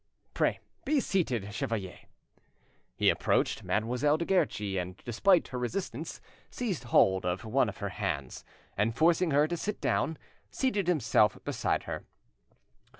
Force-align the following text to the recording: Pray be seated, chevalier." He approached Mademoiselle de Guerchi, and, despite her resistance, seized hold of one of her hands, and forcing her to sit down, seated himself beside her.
Pray 0.33 0.59
be 0.83 0.99
seated, 0.99 1.53
chevalier." 1.53 1.99
He 2.95 3.11
approached 3.11 3.61
Mademoiselle 3.63 4.17
de 4.17 4.25
Guerchi, 4.25 4.79
and, 4.79 4.97
despite 5.05 5.49
her 5.49 5.59
resistance, 5.59 6.19
seized 6.49 6.85
hold 6.85 7.23
of 7.23 7.45
one 7.45 7.69
of 7.69 7.77
her 7.77 7.89
hands, 7.89 8.43
and 8.75 8.97
forcing 8.97 9.29
her 9.29 9.47
to 9.47 9.55
sit 9.55 9.79
down, 9.79 10.17
seated 10.49 10.87
himself 10.87 11.37
beside 11.43 11.83
her. 11.83 12.03